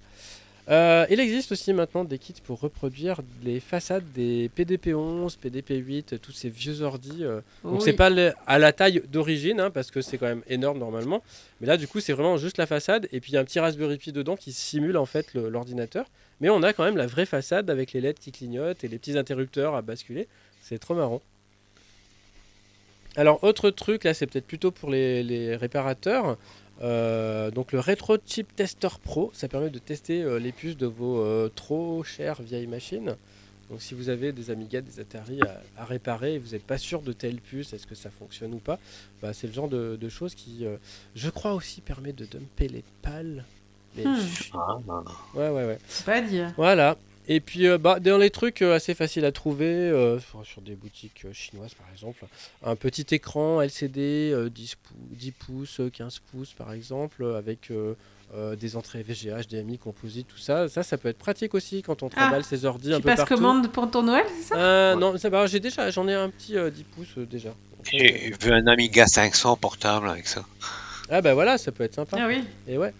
[0.67, 6.31] Euh, il existe aussi maintenant des kits pour reproduire les façades des PDP-11, PDP-8, tous
[6.31, 7.19] ces vieux ordis.
[7.23, 7.41] euh.
[7.63, 7.81] Donc Oui.
[7.83, 11.21] c'est pas le- à la taille d'origine, hein, parce que c'est quand même énorme normalement.
[11.61, 13.45] Mais là du coup c'est vraiment juste la façade, et puis il y a un
[13.45, 16.07] petit Raspberry Pi dedans qui simule en fait le- l'ordinateur.
[16.41, 18.97] Mais on a quand même la vraie façade avec les LED qui clignotent et les
[18.97, 20.27] petits interrupteurs à basculer.
[20.61, 21.21] C'est trop marrant.
[23.17, 26.37] Alors autre truc, là c'est peut-être plutôt pour les, les réparateurs.
[26.81, 30.85] Euh, donc le Retro Chip Tester Pro, ça permet de tester euh, les puces de
[30.87, 33.15] vos euh, trop chères vieilles machines.
[33.69, 36.77] Donc si vous avez des Amiga, des Atari à, à réparer et vous n'êtes pas
[36.77, 38.77] sûr de telle puce, est-ce que ça fonctionne ou pas,
[39.21, 40.77] bah, c'est le genre de, de choses qui, euh,
[41.15, 43.43] je crois aussi, permet de dumper les pales.
[43.95, 44.17] Mais Hmm.
[44.17, 45.11] je Ah, non, non.
[45.33, 45.79] Ouais, ouais, ouais.
[45.87, 46.53] C'est pas à dire.
[46.57, 46.97] Voilà.
[47.27, 50.75] Et puis, euh, bah, dans les trucs euh, assez faciles à trouver, euh, sur, des
[50.75, 52.23] boutiques euh, chinoises par exemple,
[52.63, 57.71] un petit écran LCD euh, 10, pou- 10 pouces, euh, 15 pouces par exemple, avec
[57.71, 57.95] euh,
[58.35, 60.69] euh, des entrées VGA, HDMI, composite, tout ça.
[60.69, 63.07] Ça, ça peut être pratique aussi quand on Ah, trimballe ses ordi un Tu peu
[63.09, 63.35] passes partout.
[63.35, 64.55] commande pour ton Noël, c'est ça?
[64.57, 67.53] Euh, Non, ça va, j'ai déjà, j'en ai un petit euh, 10 pouces euh, déjà.
[67.91, 70.43] J'ai vu un Amiga 500 portable avec ça.
[71.09, 72.17] Ah bah voilà, ça peut être sympa.
[72.19, 72.43] Ah oui.
[72.67, 72.91] Et ouais.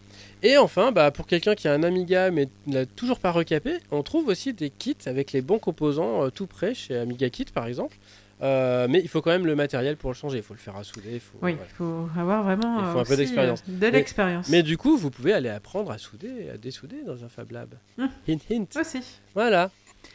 [0.44, 3.78] Et enfin, bah, pour quelqu'un qui a un Amiga mais ne l'a toujours pas recapé,
[3.92, 7.46] on trouve aussi des kits avec les bons composants euh, tout prêts chez Amiga Kit
[7.54, 7.98] par exemple.
[8.42, 10.38] Euh, mais il faut quand même le matériel pour le changer.
[10.40, 11.20] Il faut le faire à souder.
[11.20, 13.64] Faut, Oui, il faut avoir vraiment Il faut un peu d'expérience.
[13.70, 14.50] euh, De l'expérience.
[14.50, 17.70] Mais du coup, vous pouvez aller apprendre à souder, à dessouder dans un Fab Lab.
[17.98, 18.10] Hum.
[18.28, 18.80] Hint, hint.
[18.80, 19.00] Aussi.
[19.34, 19.72] Voilà.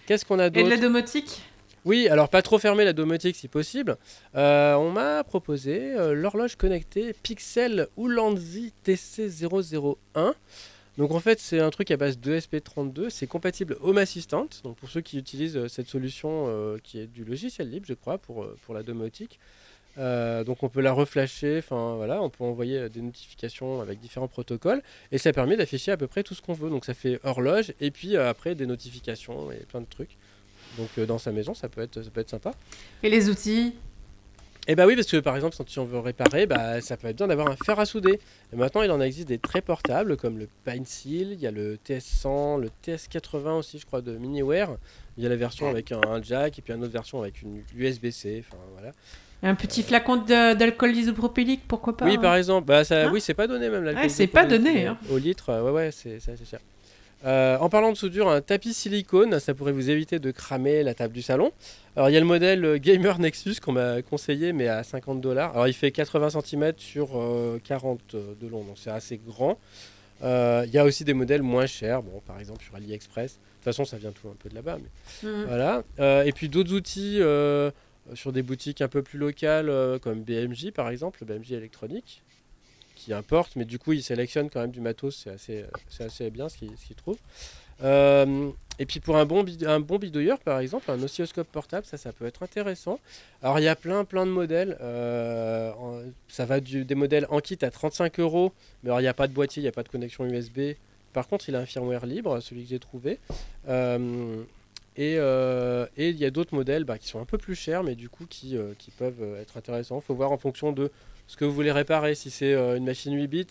[0.06, 0.68] Qu'est-ce qu'on a Et de d'autre?
[0.68, 1.42] la domotique?
[1.86, 3.96] Oui, alors pas trop fermer la domotique si possible.
[4.34, 10.34] Euh, on m'a proposé euh, l'horloge connectée Pixel Ulanzi TC001.
[10.98, 14.46] Donc en fait c'est un truc à base de SP32, c'est compatible Home Assistant.
[14.62, 18.18] Donc pour ceux qui utilisent euh, cette solution qui est du logiciel libre je crois
[18.18, 19.38] pour, pour la domotique.
[19.96, 24.82] Donc on peut la reflasher, enfin voilà, on peut envoyer des notifications avec différents protocoles
[25.12, 26.70] et ça permet d'afficher à peu près tout ce qu'on veut.
[26.70, 30.16] Donc ça fait horloge et puis après des notifications et plein de trucs.
[30.78, 32.52] Donc euh, dans sa maison ça peut être, ça peut être sympa.
[33.02, 33.74] et les outils?
[34.68, 37.16] Et bah oui, parce que par exemple, quand on veut réparer, bah, ça peut être
[37.16, 38.20] bien d'avoir un fer à souder.
[38.52, 41.50] Et maintenant, il en existe des très portables, comme le Pine Seal, il y a
[41.50, 44.76] le TS100, le TS80 aussi, je crois, de Miniware.
[45.16, 47.42] Il y a la version avec un, un jack, et puis une autre version avec
[47.42, 48.92] une USB-C, enfin voilà.
[49.42, 52.20] Un petit flacon d'alcool isopropylique, pourquoi pas oui, hein?
[52.20, 54.98] par exemple, bah, ça, Hein oui, c'est pas donné même l'alcool c'est pas donné, hein.
[55.10, 56.60] Au litre, ouais, ouais, c'est cher.
[57.24, 60.94] Euh, en parlant de soudure, un tapis silicone, ça pourrait vous éviter de cramer la
[60.94, 61.52] table du salon.
[61.96, 65.20] Alors il y a le modèle euh, Gamer Nexus qu'on m'a conseillé, mais à 50
[65.20, 65.50] dollars.
[65.52, 69.58] Alors il fait 80 cm sur euh, 40 de long, donc c'est assez grand.
[70.22, 73.32] Euh, Il y a aussi des modèles moins chers, bon, par exemple sur AliExpress.
[73.32, 74.78] De toute façon, ça vient tout un peu de là-bas.
[75.22, 75.28] Mais...
[75.46, 75.82] Voilà.
[75.98, 77.20] Euh, et puis d'autres outils
[78.14, 82.22] sur des boutiques un peu plus locales, comme BMJ par exemple, BMJ électronique,
[83.00, 85.64] qui importe, mais du coup ils sélectionnent quand même du matos, c'est assez,
[85.98, 87.18] assez bien ce qu'ils trouvent.
[87.82, 91.96] Euh, et puis pour un bon, un bon bidouilleur par exemple, un oscilloscope portable, ça
[91.96, 93.00] ça peut être intéressant.
[93.42, 95.72] Alors il y a plein plein de modèles, euh,
[96.28, 99.14] ça va du, des modèles en kit à 35 euros, mais alors il n'y a
[99.14, 100.74] pas de boîtier, il n'y a pas de connexion USB.
[101.12, 103.18] par contre, il a un firmware libre, celui que j'ai trouvé.
[103.68, 104.42] Euh,
[104.96, 105.14] et
[105.96, 108.10] et il y a d'autres modèles bah, qui sont un peu plus chers, mais du
[108.10, 110.00] coup qui, qui peuvent être intéressants.
[110.00, 110.90] Il faut voir en fonction de
[111.30, 112.16] ce que vous voulez réparer.
[112.16, 113.46] Si c'est euh, une machine 8 bits,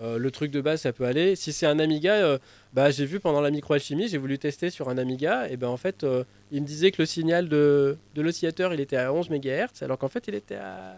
[0.00, 1.34] euh, le truc de base, ça peut aller.
[1.34, 2.38] Si c'est un Amiga, euh,
[2.72, 5.76] bah, j'ai vu pendant la microalchimie, j'ai voulu tester sur un Amiga, et ben en
[5.76, 9.28] fait, euh, il me disait que le signal de, de l'oscillateur, il était à 11
[9.30, 10.94] MHz, alors qu'en fait, il était à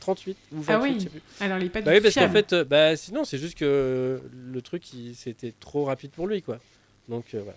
[0.00, 0.94] 38 ou 28, Ah oui.
[0.94, 1.22] je sais plus.
[1.40, 4.62] Alors, il est pas Bah oui, parce qu'en fait, bah, sinon, c'est juste que le
[4.62, 6.58] truc, c'était trop rapide pour lui, quoi.
[7.06, 7.56] Donc, voilà.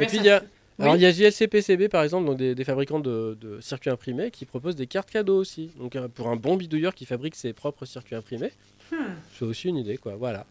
[0.00, 0.42] Et puis, il y a,
[0.78, 1.00] alors, oui.
[1.00, 4.30] il y a JLC PCB, par exemple, donc des, des fabricants de, de circuits imprimés
[4.30, 5.70] qui proposent des cartes cadeaux aussi.
[5.78, 8.52] Donc, euh, pour un bon bidouilleur qui fabrique ses propres circuits imprimés,
[8.90, 8.96] Hmm.
[9.38, 10.14] c'est aussi une idée, quoi.
[10.16, 10.46] Voilà.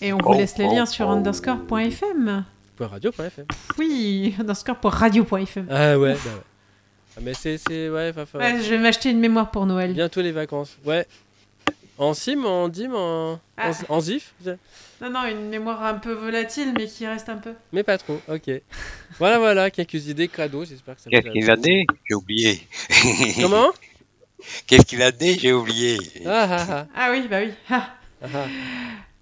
[0.00, 2.44] Et on vous laisse les liens sur underscore.fm.
[2.76, 3.46] Point radio.fm.
[3.78, 5.66] Oui, underscore.radio.fm.
[5.70, 6.42] Ah ouais, bah ouais.
[7.16, 9.92] Ah, mais c'est, c'est, ouais, Ouais, je vais m'acheter une mémoire pour Noël.
[9.92, 10.76] Bientôt les vacances.
[10.84, 11.06] Ouais.
[11.98, 13.70] En SIM, en DIM, en, Ah.
[13.88, 14.32] en, en ZIF
[15.00, 17.54] Non, non, une mémoire un peu volatile, mais qui reste un peu.
[17.72, 18.50] Mais pas trop, ok.
[19.18, 21.84] voilà, voilà, quelques idées cadeaux, j'espère que ça Qu'est-ce a qu'il a dit?
[22.08, 22.60] J'ai oublié.
[23.40, 23.70] Comment?
[24.66, 25.38] Qu'est-ce qu'il a dit?
[25.40, 25.98] J'ai oublié.
[26.26, 27.50] ah, ah, ah, Ah oui, bah oui.
[27.68, 27.90] Ah.
[28.22, 28.46] ah, ah.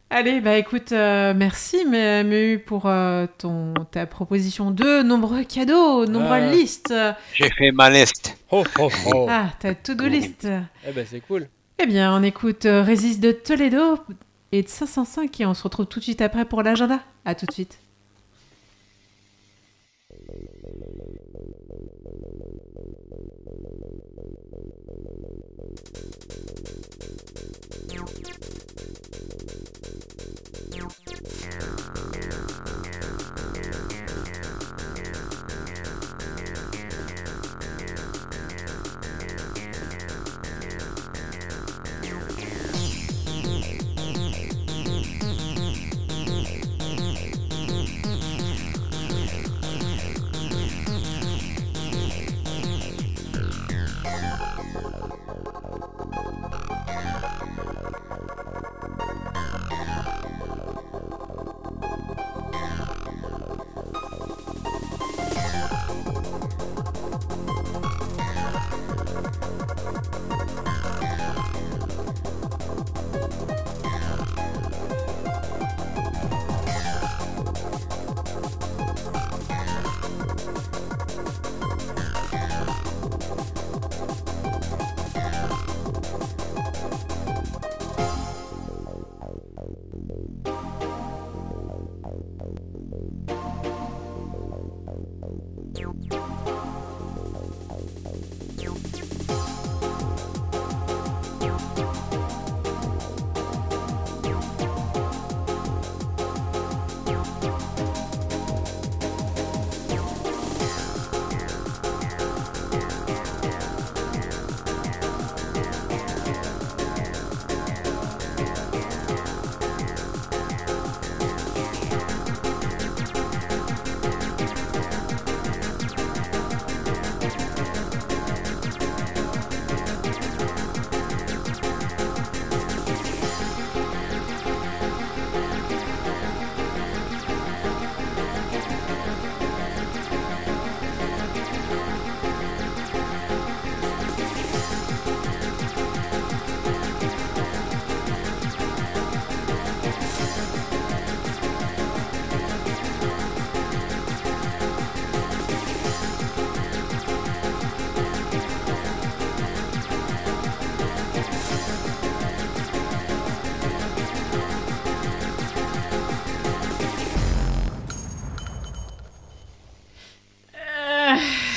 [0.08, 6.06] Allez, bah écoute, euh, merci mais, mais pour euh, ton, ta proposition de nombreux cadeaux,
[6.06, 6.52] nombreuses Ah.
[6.52, 6.94] listes.
[7.34, 8.36] J'ai fait ma liste.
[8.52, 9.26] Oh, oh, oh.
[9.28, 10.46] Ah, ta to-do list.
[10.86, 11.48] Eh ben, c'est cool.
[11.78, 13.98] Eh bien, on écoute euh, Résiste de Toledo
[14.50, 17.00] et de 505 et on se retrouve tout de suite après pour l'agenda.
[17.26, 17.78] À tout de suite.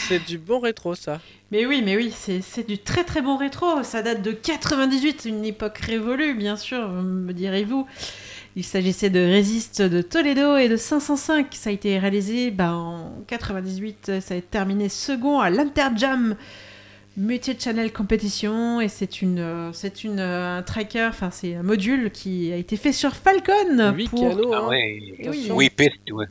[0.09, 1.21] C'est du bon rétro, ça.
[1.51, 3.83] Mais oui, mais oui, c'est c'est du très très bon rétro.
[3.83, 7.87] Ça date de 98, une époque révolue, bien sûr, me direz-vous.
[8.55, 11.47] Il s'agissait de Resist de Toledo et de 505.
[11.53, 14.19] Ça a été réalisé bah, en 98.
[14.19, 16.35] Ça a été terminé second à l'Interjam
[17.15, 18.81] Multi-Channel Competition.
[18.81, 22.55] Et c'est une, euh, c'est une, euh, un tracker, enfin c'est un module qui a
[22.57, 24.67] été fait sur Falcon 8 pour, canaux, Ah hein.
[24.69, 24.99] ouais.
[25.29, 25.47] Oui.
[25.53, 26.25] Oui, pistes, ouais.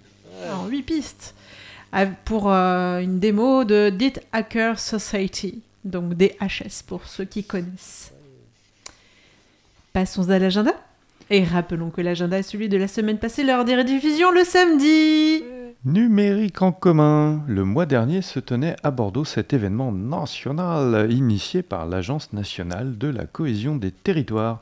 [0.52, 1.47] en 8 pistes à-
[2.24, 8.12] pour euh, une démo de Dit Hacker Society, donc DHS pour ceux qui connaissent.
[9.92, 10.72] Passons à l'agenda.
[11.30, 15.42] Et rappelons que l'agenda est celui de la semaine passée lors des rediffusions le samedi.
[15.84, 17.44] Numérique en commun.
[17.46, 23.06] Le mois dernier se tenait à Bordeaux cet événement national initié par l'Agence nationale de
[23.06, 24.60] la cohésion des territoires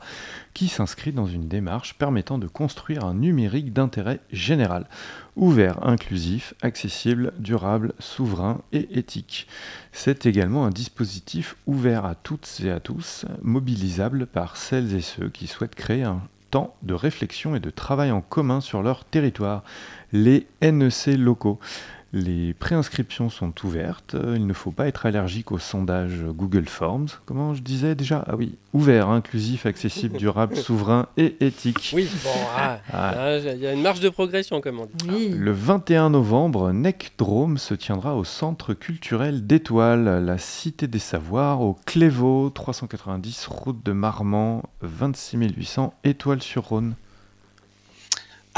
[0.53, 4.87] qui s'inscrit dans une démarche permettant de construire un numérique d'intérêt général,
[5.35, 9.47] ouvert, inclusif, accessible, durable, souverain et éthique.
[9.91, 15.29] C'est également un dispositif ouvert à toutes et à tous, mobilisable par celles et ceux
[15.29, 19.63] qui souhaitent créer un temps de réflexion et de travail en commun sur leur territoire,
[20.11, 21.59] les NEC locaux.
[22.13, 24.15] Les préinscriptions sont ouvertes.
[24.35, 27.07] Il ne faut pas être allergique au sondage Google Forms.
[27.25, 28.23] Comment je disais déjà?
[28.27, 31.91] Ah oui, ouvert, inclusif, accessible, durable, souverain et éthique.
[31.93, 33.13] Oui, bon, ah, Ah.
[33.17, 35.09] ah, il y a une marge de progression, comme on dit.
[35.09, 35.29] Oui.
[35.37, 41.61] Le 21 novembre, NEC Drôme se tiendra au Centre culturel d'Étoile, la Cité des Savoirs,
[41.61, 46.95] au Clévaux, 390 route de Marmont, 26 800 Étoile-sur-Rhône.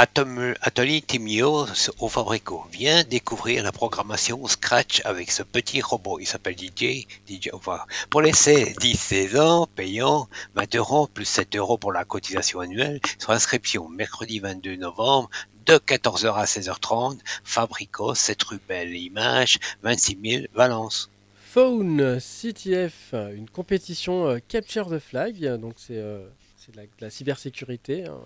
[0.01, 1.65] Atelier Timio
[1.99, 2.63] au Fabrico.
[2.71, 6.19] Viens découvrir la programmation Scratch avec ce petit robot.
[6.21, 7.05] Il s'appelle DJ.
[7.27, 12.61] DJ enfin, pour les 10-16 ans, payant 20 euros plus 7 euros pour la cotisation
[12.61, 13.01] annuelle.
[13.17, 15.29] Sur inscription mercredi 22 novembre
[15.65, 17.19] de 14h à 16h30.
[17.43, 21.09] Fabrico, 7 rue Belle Image, 26 000 Valence.
[21.35, 26.25] Phone CTF, une compétition euh, Capture the Flag, donc c'est euh,
[26.73, 28.19] de la cybersécurité, hein.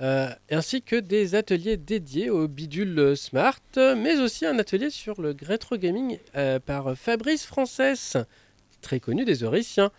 [0.00, 5.36] Euh, ainsi que des ateliers dédiés au bidule smart, mais aussi un atelier sur le
[5.42, 8.16] rétro gaming euh, par Fabrice Frances,
[8.80, 9.90] très connu des Euriciens.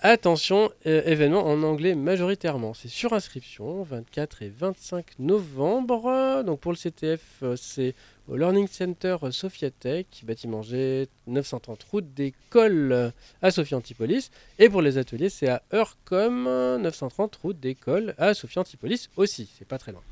[0.00, 2.74] Attention, euh, événement en anglais majoritairement.
[2.74, 6.42] C'est sur inscription, 24 et 25 novembre.
[6.44, 7.94] Donc pour le CTF, c'est
[8.28, 14.30] au Learning Center Sophiatech, bâtiment G, 930 route d'école à Sophie Antipolis.
[14.58, 19.50] Et pour les ateliers, c'est à Heurcom, euh, 930 route d'école à Sophie Antipolis aussi.
[19.58, 20.02] C'est pas très loin.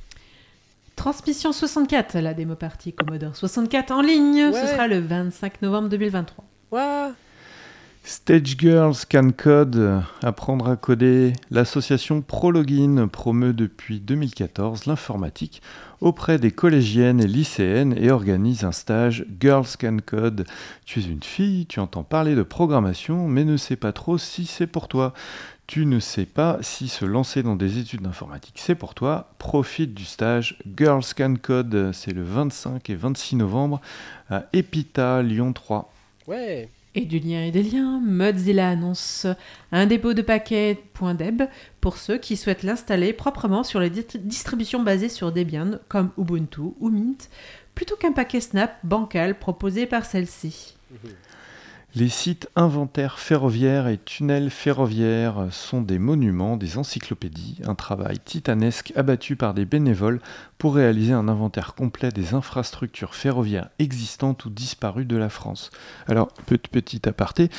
[0.96, 4.46] Transmission 64, la démo partie Commodore 64 en ligne.
[4.46, 4.61] Ouais.
[4.61, 6.44] Ce sera le 25 novembre 2023.
[6.73, 7.12] Ouah
[8.12, 11.33] Stage Girls Can Code, apprendre à coder.
[11.53, 15.62] L'association ProLogin promeut depuis 2014 l'informatique
[16.01, 20.44] auprès des collégiennes et lycéennes et organise un stage Girls Can Code.
[20.85, 24.44] Tu es une fille, tu entends parler de programmation, mais ne sais pas trop si
[24.44, 25.14] c'est pour toi.
[25.68, 29.35] Tu ne sais pas si se lancer dans des études d'informatique c'est pour toi.
[29.38, 31.92] Profite du stage Girls Can Code.
[31.92, 33.81] C'est le 25 et 26 novembre
[34.29, 35.92] à Epita, Lyon 3.
[36.27, 39.26] Ouais Et du lien et des liens, Mozilla annonce
[39.70, 40.83] un dépôt de paquet
[41.16, 41.42] .deb
[41.81, 46.90] pour ceux qui souhaitent l'installer proprement sur les distributions basées sur Debian comme Ubuntu ou
[46.90, 47.31] Mint,
[47.76, 50.76] plutôt qu'un paquet Snap bancal proposé par celle-ci.
[51.96, 58.92] Les sites inventaires ferroviaires et tunnels ferroviaires sont des monuments, des encyclopédies, un travail titanesque
[58.94, 60.20] abattu par des bénévoles
[60.57, 65.70] pour réaliser un inventaire complet des infrastructures ferroviaires existantes ou disparues de la France.
[66.07, 67.50] Alors, pe- petit aparté,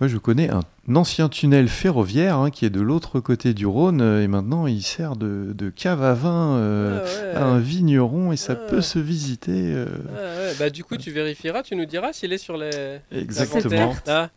[0.00, 0.62] moi je connais un
[0.94, 4.82] ancien tunnel ferroviaire hein, qui est de l'autre côté du Rhône euh, et maintenant il
[4.82, 7.36] sert de, de cave à vin euh, Ah ouais.
[7.36, 8.68] à un vigneron et ça Ah.
[8.70, 9.52] peut se visiter.
[9.74, 12.98] euh, Ah ouais, Bah du coup tu vérifieras, tu nous diras s'il est sur les
[13.12, 13.94] exactement.
[14.08, 14.30] hein,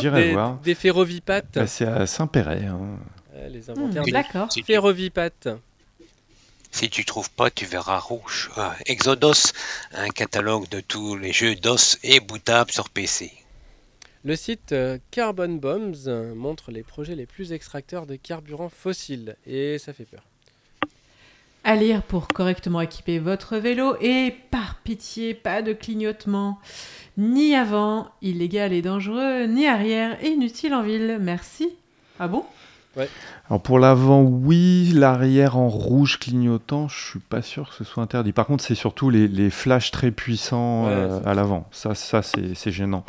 [0.00, 0.58] J'irai des, voir.
[0.62, 1.46] des ferrovipates.
[1.54, 2.64] Bah, c'est à Saint-Péret.
[2.66, 2.98] hein.
[3.50, 4.50] Les inventaires des D'accord.
[4.52, 5.48] Si tu, ferrovipates.
[6.70, 8.50] si tu trouves pas, tu verras rouge.
[8.56, 9.52] Ah, Exodos,
[9.94, 13.32] un catalogue de tous les jeux DOS et bootables sur PC.
[14.26, 19.76] Le site euh, Carbon Bombs montre les projets les plus extracteurs de carburant fossile et
[19.78, 20.22] ça fait peur.
[21.62, 26.58] À lire pour correctement équiper votre vélo et par pitié, pas de clignotement.
[27.18, 31.18] Ni avant, illégal et dangereux, ni arrière, et inutile en ville.
[31.20, 31.68] Merci.
[32.18, 32.44] Ah bon?
[33.48, 38.02] Alors pour l'avant, oui, l'arrière en rouge clignotant, je suis pas sûr que ce soit
[38.02, 38.32] interdit.
[38.32, 41.66] Par contre, c'est surtout les, les flashs très puissants Ouais, euh, à l'avant.
[41.72, 43.04] Ça, ça c'est gênant.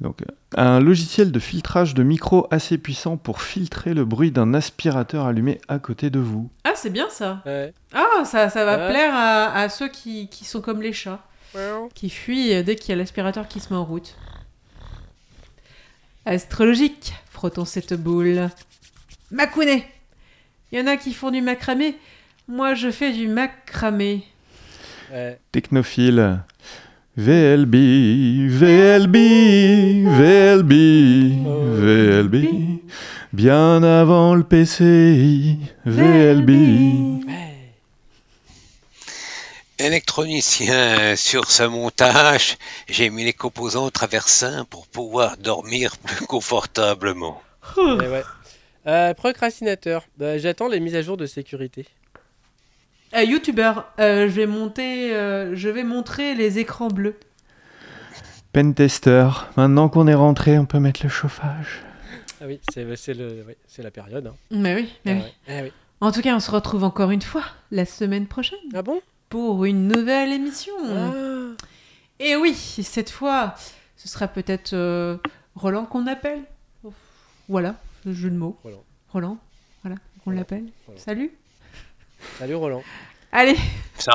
[0.00, 0.20] Donc,
[0.56, 5.60] un logiciel de filtrage de micro assez puissant pour filtrer le bruit d'un aspirateur allumé
[5.66, 6.50] à côté de vous.
[6.64, 7.42] Ah, c'est bien ça.
[7.44, 7.72] Ouais.
[7.92, 8.88] Ah, ça, ça va Ouais.
[8.90, 11.24] plaire à, à ceux qui, qui sont comme les chats,
[11.94, 14.14] qui fuient dès qu'il y a l'aspirateur qui se met en route.
[16.26, 18.48] Astrologique, frottons cette boule.
[19.30, 19.88] Macounet
[20.72, 21.96] Il y en a qui font du macramé.
[22.48, 24.24] Moi, je fais du macramé.
[25.10, 25.38] Ouais.
[25.52, 26.40] Technophile.
[27.18, 27.74] VLB,
[28.48, 29.16] VLB,
[30.06, 30.72] VLB,
[31.74, 32.36] VLB.
[33.32, 37.24] Bien avant le PCI, VLB.
[39.80, 42.56] Électronicien, sur ce montage,
[42.88, 47.42] j'ai mis les composants traversins pour pouvoir dormir plus confortablement.
[47.78, 48.22] Eh ouais.
[48.86, 50.04] Euh, procrastinateur.
[50.18, 51.84] Bah, J'attends les mises à jour de sécurité.
[53.16, 57.16] Euh, Youtubeur, euh, je vais monter, euh, je vais montrer les écrans bleus.
[58.52, 61.82] Pentester, maintenant qu'on est rentré, on peut mettre le chauffage.
[62.40, 64.26] Ah oui, c'est oui, la période.
[64.26, 64.34] hein.
[64.50, 65.22] Mais oui, mais Ah oui.
[65.22, 65.58] ouais.
[65.58, 65.72] Ah oui.
[66.00, 67.42] En tout cas, on se retrouve encore une fois
[67.72, 69.00] la semaine prochaine Ah bon?
[69.28, 70.72] Pour une nouvelle émission.
[70.94, 71.12] Ah.
[72.20, 73.54] Et oui, cette fois,
[73.96, 75.16] ce sera peut-être euh,
[75.54, 76.40] Roland qu'on appelle.
[77.48, 78.58] Voilà, le jeu de mots.
[78.62, 78.84] Roland.
[79.12, 79.38] Roland,
[79.82, 79.96] voilà,
[80.26, 80.64] on l'appelle.
[80.96, 81.32] Salut.
[82.38, 82.82] Salut Roland.
[83.32, 83.56] Allez,
[83.98, 84.12] Ça,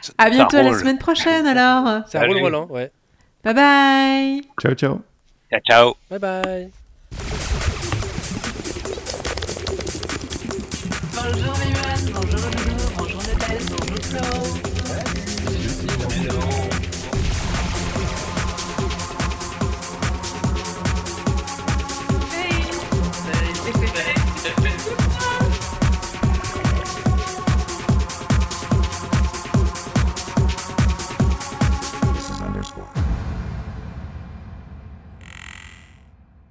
[0.00, 2.02] ça- à ça bientôt la semaine prochaine alors.
[2.08, 2.34] Ça Salut.
[2.34, 2.90] roule Roland, ouais.
[3.44, 4.42] Bye bye.
[4.60, 5.00] Ciao, ciao.
[5.50, 5.94] Ciao, ciao.
[6.10, 6.70] Bye bye.
[11.14, 14.60] Bonjour Viviane, bonjour Loulou, bonjour Nathalie, bonjour Flo.